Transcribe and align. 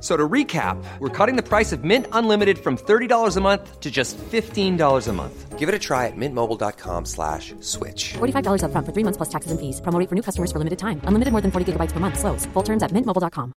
So 0.00 0.16
to 0.16 0.26
recap, 0.28 0.82
we're 0.98 1.10
cutting 1.10 1.36
the 1.36 1.42
price 1.42 1.72
of 1.72 1.84
Mint 1.84 2.06
Unlimited 2.12 2.58
from 2.58 2.78
$30 2.78 3.36
a 3.36 3.40
month 3.40 3.80
to 3.80 3.90
just 3.90 4.16
$15 4.16 5.08
a 5.08 5.12
month. 5.12 5.58
Give 5.58 5.68
it 5.68 5.74
a 5.74 5.78
try 5.78 6.06
at 6.06 6.16
mintmobile.com 6.16 7.04
slash 7.04 7.52
switch. 7.60 8.14
$45 8.14 8.62
upfront 8.64 8.86
for 8.86 8.92
three 8.92 9.04
months 9.04 9.18
plus 9.18 9.28
taxes 9.28 9.52
and 9.52 9.60
fees. 9.60 9.82
Promo 9.82 10.08
for 10.08 10.14
new 10.14 10.22
customers 10.22 10.50
for 10.50 10.58
limited 10.58 10.78
time. 10.78 11.02
Unlimited 11.04 11.32
more 11.32 11.42
than 11.42 11.50
40 11.50 11.72
gigabytes 11.72 11.92
per 11.92 12.00
month. 12.00 12.18
Slows. 12.18 12.46
Full 12.54 12.62
terms 12.62 12.82
at 12.82 12.92
mintmobile.com. 12.92 13.52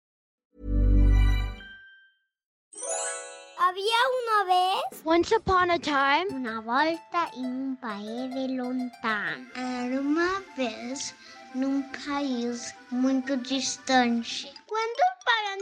Había 3.56 4.00
una 4.20 4.44
vez 4.46 4.74
Once 5.06 5.32
upon 5.32 5.70
a 5.70 5.78
time, 5.78 6.26
una 6.32 6.60
volta 6.60 7.30
en 7.36 7.44
un 7.44 7.76
país 7.76 8.34
de 8.34 8.48
lontano. 8.48 9.46
Era 9.54 10.00
uma 10.00 10.42
vez 10.56 11.14
num 11.54 11.82
país 12.06 12.74
muito 12.90 13.36
distante. 13.36 14.50
Cuentos 14.66 15.04
para 15.04 15.13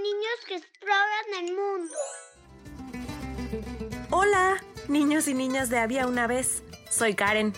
niños 0.02 0.38
que 0.48 0.56
exploran 0.56 1.26
el 1.40 1.54
mundo. 1.54 1.94
Hola, 4.10 4.56
niños 4.88 5.28
y 5.28 5.34
niñas 5.34 5.70
de 5.70 5.78
Había 5.78 6.06
una 6.06 6.26
vez. 6.26 6.64
Soy 6.90 7.14
Karen. 7.14 7.52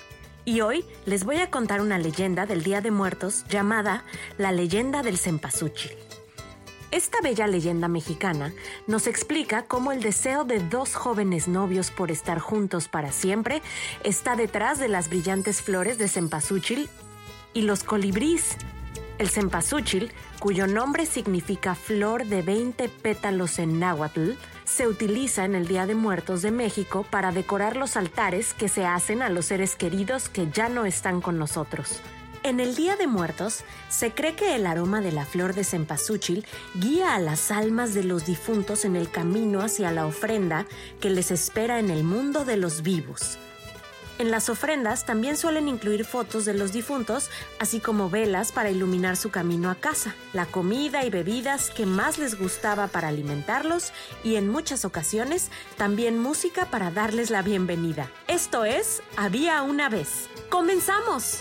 Y 0.45 0.61
hoy 0.61 0.85
les 1.07 1.25
voy 1.25 1.37
a 1.37 1.51
contar 1.51 1.81
una 1.81 1.97
leyenda 1.97 2.45
del 2.45 2.63
Día 2.63 2.83
de 2.83 2.91
Muertos 2.91 3.45
llamada 3.49 4.05
La 4.37 4.53
leyenda 4.53 5.03
del 5.03 5.17
cempasúchil. 5.17 5.93
Esta 6.91 7.23
bella 7.23 7.47
leyenda 7.47 7.89
mexicana 7.89 8.53
nos 8.87 9.07
explica 9.07 9.65
cómo 9.65 9.91
el 9.91 10.03
deseo 10.03 10.45
de 10.45 10.59
dos 10.61 10.95
jóvenes 10.95 11.49
novios 11.49 11.91
por 11.91 12.11
estar 12.11 12.41
juntos 12.41 12.89
para 12.89 13.11
siempre 13.11 13.63
está 14.05 14.37
detrás 14.37 14.79
de 14.79 14.89
las 14.89 15.09
brillantes 15.09 15.63
flores 15.63 15.97
de 15.97 16.09
cempasúchil 16.09 16.91
y 17.55 17.63
los 17.63 17.85
colibríes. 17.85 18.59
El 19.19 19.29
cempasúchil, 19.29 20.11
cuyo 20.41 20.67
nombre 20.67 21.07
significa 21.07 21.77
flor 21.77 22.27
de 22.27 22.43
20 22.43 22.89
pétalos 22.89 23.61
en 23.61 23.79
náhuatl, 23.79 24.33
se 24.65 24.89
utiliza 24.89 25.45
en 25.45 25.55
el 25.55 25.69
Día 25.69 25.87
de 25.87 25.95
Muertos 25.95 26.43
de 26.43 26.51
México 26.51 27.07
para 27.09 27.31
decorar 27.31 27.77
los 27.77 27.97
altares 27.97 28.55
que 28.55 28.69
se 28.69 28.85
hacen 28.85 29.23
a 29.23 29.29
los 29.29 29.47
seres 29.47 29.77
queridos 29.77 30.29
que 30.29 30.51
ya 30.51 30.69
no 30.69 30.85
están 30.85 31.21
con 31.21 31.39
nosotros. 31.39 32.01
En 32.43 32.59
el 32.59 32.75
Día 32.75 32.97
de 32.97 33.07
Muertos, 33.07 33.63
se 33.89 34.11
cree 34.11 34.35
que 34.35 34.57
el 34.57 34.67
aroma 34.67 35.01
de 35.01 35.13
la 35.13 35.25
flor 35.25 35.55
de 35.55 35.65
cempasúchil 35.65 36.45
guía 36.75 37.15
a 37.15 37.21
las 37.21 37.53
almas 37.53 37.95
de 37.95 38.03
los 38.03 38.27
difuntos 38.27 38.85
en 38.85 38.97
el 38.97 39.11
camino 39.11 39.63
hacia 39.63 39.93
la 39.93 40.07
ofrenda 40.07 40.67
que 41.01 41.09
les 41.09 41.31
espera 41.31 41.79
en 41.79 41.89
el 41.89 42.03
mundo 42.03 42.45
de 42.45 42.57
los 42.57 42.83
vivos. 42.83 43.39
En 44.19 44.31
las 44.31 44.49
ofrendas 44.49 45.05
también 45.05 45.37
suelen 45.37 45.69
incluir 45.69 46.05
fotos 46.05 46.45
de 46.45 46.55
los 46.55 46.73
difuntos, 46.73 47.31
así 47.59 47.81
como 47.81 48.11
velas 48.11 48.53
para 48.53 48.71
iluminar 48.71 49.17
su 49.17 49.31
camino 49.31 49.71
a 49.71 49.75
casa, 49.75 50.15
la 50.33 50.47
comida 50.47 51.05
y 51.05 51.11
bebidas 51.11 51.71
que 51.71 51.85
más 51.85 52.19
les 52.19 52.39
gustaba 52.39 52.87
para 52.87 53.09
alimentarlos 53.09 53.93
y 54.23 54.37
en 54.37 54.49
muchas 54.49 54.85
ocasiones 54.85 55.51
también 55.77 56.19
música 56.19 56.67
para 56.67 56.91
darles 56.91 57.31
la 57.31 57.43
bienvenida. 57.43 58.09
Esto 58.29 58.65
es 58.65 59.03
Había 59.17 59.63
una 59.63 59.89
vez. 59.89 60.29
¡Comenzamos! 60.49 61.41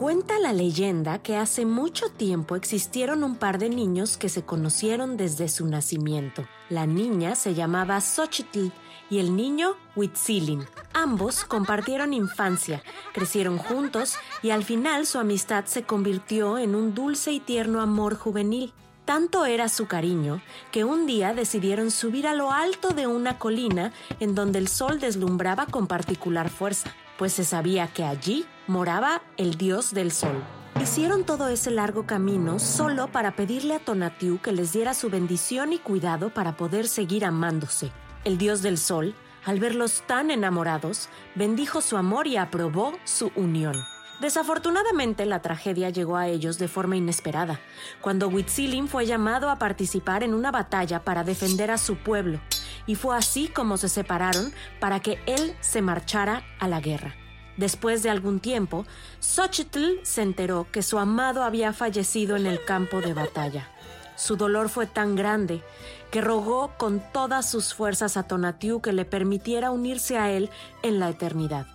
Cuenta 0.00 0.38
la 0.38 0.54
leyenda 0.54 1.18
que 1.18 1.36
hace 1.36 1.66
mucho 1.66 2.08
tiempo 2.08 2.56
existieron 2.56 3.22
un 3.22 3.36
par 3.36 3.58
de 3.58 3.68
niños 3.68 4.16
que 4.16 4.30
se 4.30 4.42
conocieron 4.42 5.18
desde 5.18 5.46
su 5.46 5.66
nacimiento. 5.66 6.46
La 6.70 6.86
niña 6.86 7.34
se 7.34 7.52
llamaba 7.52 8.00
Xochitl 8.00 8.72
y 9.10 9.18
el 9.18 9.36
niño 9.36 9.76
Huitzilin. 9.96 10.64
Ambos 10.94 11.44
compartieron 11.44 12.14
infancia, 12.14 12.82
crecieron 13.12 13.58
juntos 13.58 14.14
y 14.42 14.52
al 14.52 14.64
final 14.64 15.04
su 15.04 15.18
amistad 15.18 15.66
se 15.66 15.82
convirtió 15.82 16.56
en 16.56 16.74
un 16.74 16.94
dulce 16.94 17.32
y 17.32 17.38
tierno 17.40 17.82
amor 17.82 18.16
juvenil. 18.16 18.72
Tanto 19.04 19.44
era 19.44 19.68
su 19.68 19.86
cariño 19.86 20.40
que 20.72 20.84
un 20.84 21.04
día 21.04 21.34
decidieron 21.34 21.90
subir 21.90 22.26
a 22.26 22.32
lo 22.32 22.52
alto 22.52 22.94
de 22.94 23.06
una 23.06 23.38
colina 23.38 23.92
en 24.18 24.34
donde 24.34 24.60
el 24.60 24.68
sol 24.68 24.98
deslumbraba 24.98 25.66
con 25.66 25.86
particular 25.86 26.48
fuerza, 26.48 26.94
pues 27.18 27.34
se 27.34 27.44
sabía 27.44 27.88
que 27.88 28.04
allí 28.04 28.46
moraba 28.70 29.20
el 29.36 29.56
dios 29.56 29.92
del 29.92 30.12
sol. 30.12 30.44
Hicieron 30.80 31.24
todo 31.24 31.48
ese 31.48 31.72
largo 31.72 32.06
camino 32.06 32.60
solo 32.60 33.08
para 33.08 33.34
pedirle 33.34 33.74
a 33.74 33.78
Tonatiuh 33.80 34.38
que 34.38 34.52
les 34.52 34.72
diera 34.72 34.94
su 34.94 35.10
bendición 35.10 35.72
y 35.72 35.78
cuidado 35.78 36.32
para 36.32 36.56
poder 36.56 36.86
seguir 36.86 37.24
amándose. 37.24 37.90
El 38.24 38.38
dios 38.38 38.62
del 38.62 38.78
sol, 38.78 39.16
al 39.44 39.58
verlos 39.58 40.04
tan 40.06 40.30
enamorados, 40.30 41.08
bendijo 41.34 41.80
su 41.80 41.96
amor 41.96 42.28
y 42.28 42.36
aprobó 42.36 42.92
su 43.02 43.32
unión. 43.34 43.74
Desafortunadamente, 44.20 45.26
la 45.26 45.42
tragedia 45.42 45.90
llegó 45.90 46.16
a 46.16 46.28
ellos 46.28 46.56
de 46.58 46.68
forma 46.68 46.96
inesperada, 46.96 47.58
cuando 48.00 48.28
Huitzilin 48.28 48.86
fue 48.86 49.04
llamado 49.04 49.50
a 49.50 49.58
participar 49.58 50.22
en 50.22 50.32
una 50.32 50.52
batalla 50.52 51.02
para 51.02 51.24
defender 51.24 51.72
a 51.72 51.78
su 51.78 51.96
pueblo, 51.96 52.38
y 52.86 52.94
fue 52.94 53.16
así 53.16 53.48
como 53.48 53.78
se 53.78 53.88
separaron 53.88 54.52
para 54.78 55.00
que 55.00 55.18
él 55.26 55.56
se 55.58 55.82
marchara 55.82 56.44
a 56.60 56.68
la 56.68 56.80
guerra. 56.80 57.16
Después 57.60 58.02
de 58.02 58.08
algún 58.08 58.40
tiempo, 58.40 58.86
Xochitl 59.20 60.00
se 60.02 60.22
enteró 60.22 60.66
que 60.72 60.82
su 60.82 60.98
amado 60.98 61.42
había 61.42 61.74
fallecido 61.74 62.36
en 62.36 62.46
el 62.46 62.64
campo 62.64 63.02
de 63.02 63.12
batalla. 63.12 63.68
Su 64.16 64.36
dolor 64.36 64.70
fue 64.70 64.86
tan 64.86 65.14
grande 65.14 65.62
que 66.10 66.22
rogó 66.22 66.72
con 66.78 67.02
todas 67.12 67.50
sus 67.50 67.74
fuerzas 67.74 68.16
a 68.16 68.22
Tonatiuh 68.22 68.80
que 68.80 68.94
le 68.94 69.04
permitiera 69.04 69.72
unirse 69.72 70.16
a 70.16 70.30
él 70.30 70.48
en 70.82 70.98
la 70.98 71.10
eternidad. 71.10 71.66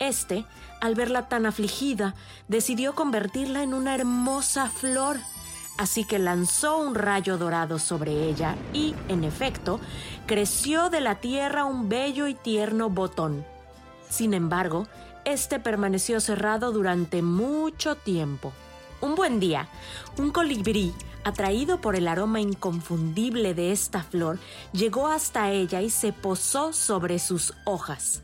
Este, 0.00 0.46
al 0.80 0.94
verla 0.94 1.28
tan 1.28 1.44
afligida, 1.44 2.14
decidió 2.48 2.94
convertirla 2.94 3.62
en 3.62 3.74
una 3.74 3.94
hermosa 3.94 4.70
flor. 4.70 5.18
Así 5.76 6.06
que 6.06 6.18
lanzó 6.18 6.78
un 6.78 6.94
rayo 6.94 7.36
dorado 7.36 7.78
sobre 7.78 8.26
ella 8.26 8.56
y, 8.72 8.94
en 9.08 9.24
efecto, 9.24 9.80
creció 10.24 10.88
de 10.88 11.02
la 11.02 11.16
tierra 11.16 11.66
un 11.66 11.90
bello 11.90 12.26
y 12.26 12.32
tierno 12.32 12.88
botón. 12.88 13.51
Sin 14.12 14.34
embargo, 14.34 14.86
este 15.24 15.58
permaneció 15.58 16.20
cerrado 16.20 16.70
durante 16.70 17.22
mucho 17.22 17.94
tiempo. 17.94 18.52
Un 19.00 19.14
buen 19.14 19.40
día, 19.40 19.70
un 20.18 20.30
colibrí, 20.30 20.92
atraído 21.24 21.80
por 21.80 21.96
el 21.96 22.06
aroma 22.06 22.38
inconfundible 22.38 23.54
de 23.54 23.72
esta 23.72 24.02
flor, 24.02 24.38
llegó 24.72 25.08
hasta 25.08 25.50
ella 25.50 25.80
y 25.80 25.88
se 25.88 26.12
posó 26.12 26.74
sobre 26.74 27.18
sus 27.18 27.54
hojas. 27.64 28.20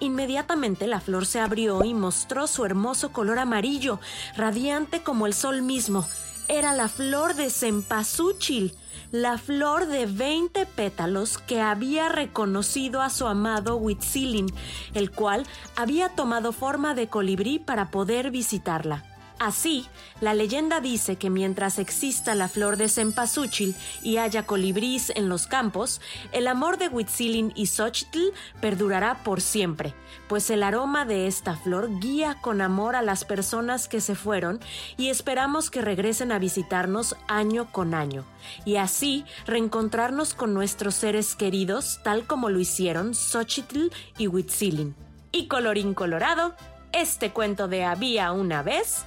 Inmediatamente 0.00 0.86
la 0.86 1.00
flor 1.00 1.26
se 1.26 1.40
abrió 1.40 1.84
y 1.84 1.94
mostró 1.94 2.46
su 2.46 2.64
hermoso 2.64 3.12
color 3.12 3.38
amarillo, 3.38 4.00
radiante 4.36 5.02
como 5.02 5.26
el 5.26 5.34
sol 5.34 5.62
mismo. 5.62 6.06
Era 6.48 6.74
la 6.74 6.88
flor 6.88 7.34
de 7.34 7.48
cempasúchil, 7.48 8.76
la 9.12 9.38
flor 9.38 9.86
de 9.86 10.06
20 10.06 10.66
pétalos 10.66 11.38
que 11.38 11.60
había 11.60 12.08
reconocido 12.08 13.00
a 13.00 13.10
su 13.10 13.26
amado 13.26 13.76
Huitzilin, 13.76 14.46
el 14.92 15.10
cual 15.10 15.46
había 15.76 16.08
tomado 16.10 16.52
forma 16.52 16.94
de 16.94 17.08
colibrí 17.08 17.58
para 17.58 17.90
poder 17.90 18.30
visitarla. 18.30 19.13
Así, 19.40 19.86
la 20.20 20.32
leyenda 20.32 20.80
dice 20.80 21.16
que 21.16 21.28
mientras 21.28 21.80
exista 21.80 22.36
la 22.36 22.48
flor 22.48 22.76
de 22.76 22.88
cempasúchil 22.88 23.74
y 24.00 24.18
haya 24.18 24.46
colibrís 24.46 25.10
en 25.10 25.28
los 25.28 25.48
campos, 25.48 26.00
el 26.30 26.46
amor 26.46 26.78
de 26.78 26.88
Huitzilin 26.88 27.52
y 27.56 27.66
Xochitl 27.66 28.32
perdurará 28.60 29.24
por 29.24 29.40
siempre, 29.40 29.92
pues 30.28 30.50
el 30.50 30.62
aroma 30.62 31.04
de 31.04 31.26
esta 31.26 31.56
flor 31.56 31.98
guía 31.98 32.38
con 32.40 32.60
amor 32.60 32.94
a 32.94 33.02
las 33.02 33.24
personas 33.24 33.88
que 33.88 34.00
se 34.00 34.14
fueron 34.14 34.60
y 34.96 35.08
esperamos 35.08 35.68
que 35.68 35.82
regresen 35.82 36.30
a 36.30 36.38
visitarnos 36.38 37.16
año 37.26 37.72
con 37.72 37.92
año, 37.92 38.24
y 38.64 38.76
así 38.76 39.24
reencontrarnos 39.46 40.34
con 40.34 40.54
nuestros 40.54 40.94
seres 40.94 41.34
queridos 41.34 42.00
tal 42.04 42.24
como 42.26 42.50
lo 42.50 42.60
hicieron 42.60 43.14
Xochitl 43.14 43.88
y 44.16 44.28
Huitzilin. 44.28 44.94
Y 45.32 45.48
colorín 45.48 45.92
colorado, 45.94 46.54
este 46.92 47.30
cuento 47.30 47.66
de 47.66 47.84
Había 47.84 48.30
una 48.30 48.62
vez 48.62 49.06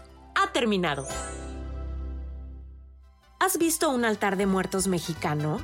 terminado. 0.57 1.05
¿Has 3.39 3.59
visto 3.59 3.91
un 3.91 4.05
altar 4.05 4.37
de 4.37 4.47
muertos 4.47 4.87
mexicano? 4.87 5.61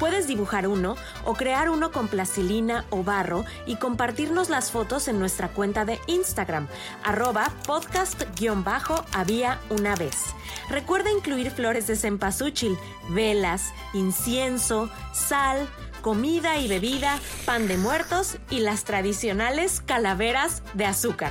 Puedes 0.00 0.26
dibujar 0.26 0.66
uno 0.66 0.96
o 1.24 1.34
crear 1.34 1.70
uno 1.70 1.92
con 1.92 2.08
plastilina 2.08 2.86
o 2.90 3.04
barro 3.04 3.44
y 3.66 3.76
compartirnos 3.76 4.50
las 4.50 4.72
fotos 4.72 5.06
en 5.06 5.20
nuestra 5.20 5.50
cuenta 5.50 5.84
de 5.84 6.00
Instagram, 6.08 6.66
arroba 7.04 7.52
podcast-había 7.68 9.60
una 9.70 9.94
vez. 9.94 10.24
Recuerda 10.68 11.12
incluir 11.12 11.52
flores 11.52 11.86
de 11.86 11.94
cempasúchil, 11.94 12.76
velas, 13.10 13.72
incienso, 13.94 14.90
sal, 15.12 15.68
comida 16.02 16.58
y 16.58 16.66
bebida, 16.66 17.20
pan 17.46 17.68
de 17.68 17.76
muertos 17.76 18.38
y 18.50 18.58
las 18.58 18.82
tradicionales 18.82 19.80
calaveras 19.86 20.64
de 20.74 20.84
azúcar. 20.84 21.30